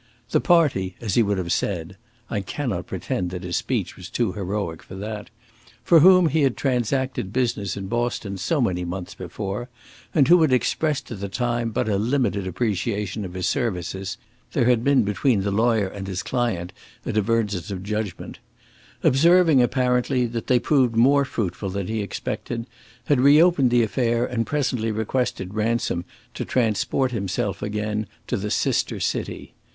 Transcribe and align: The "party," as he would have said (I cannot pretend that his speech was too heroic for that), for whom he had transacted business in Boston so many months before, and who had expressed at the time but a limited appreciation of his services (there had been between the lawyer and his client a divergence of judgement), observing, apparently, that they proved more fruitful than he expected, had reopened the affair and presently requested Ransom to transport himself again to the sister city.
The 0.31 0.41
"party," 0.41 0.95
as 0.99 1.13
he 1.13 1.21
would 1.21 1.37
have 1.37 1.51
said 1.51 1.95
(I 2.27 2.41
cannot 2.41 2.87
pretend 2.87 3.29
that 3.29 3.43
his 3.43 3.55
speech 3.55 3.95
was 3.95 4.09
too 4.09 4.31
heroic 4.33 4.81
for 4.81 4.95
that), 4.95 5.29
for 5.83 5.99
whom 5.99 6.27
he 6.29 6.41
had 6.41 6.57
transacted 6.57 7.31
business 7.31 7.77
in 7.77 7.85
Boston 7.85 8.39
so 8.39 8.59
many 8.61 8.83
months 8.83 9.13
before, 9.13 9.69
and 10.15 10.27
who 10.27 10.41
had 10.41 10.51
expressed 10.51 11.11
at 11.11 11.19
the 11.19 11.29
time 11.29 11.69
but 11.69 11.87
a 11.87 11.99
limited 11.99 12.47
appreciation 12.47 13.23
of 13.23 13.35
his 13.35 13.45
services 13.45 14.17
(there 14.53 14.65
had 14.65 14.83
been 14.83 15.03
between 15.03 15.41
the 15.41 15.51
lawyer 15.51 15.87
and 15.87 16.07
his 16.07 16.23
client 16.23 16.73
a 17.05 17.11
divergence 17.13 17.69
of 17.69 17.83
judgement), 17.83 18.39
observing, 19.03 19.61
apparently, 19.61 20.25
that 20.25 20.47
they 20.47 20.57
proved 20.57 20.95
more 20.95 21.25
fruitful 21.25 21.69
than 21.69 21.85
he 21.85 22.01
expected, 22.01 22.65
had 23.05 23.21
reopened 23.21 23.69
the 23.69 23.83
affair 23.83 24.25
and 24.25 24.47
presently 24.47 24.89
requested 24.91 25.53
Ransom 25.53 26.05
to 26.33 26.43
transport 26.43 27.11
himself 27.11 27.61
again 27.61 28.07
to 28.25 28.35
the 28.35 28.49
sister 28.49 28.99
city. 28.99 29.53